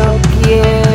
[0.00, 0.89] Yeah.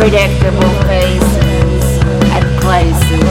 [0.00, 1.98] Unpredictable faces
[2.30, 3.27] and places.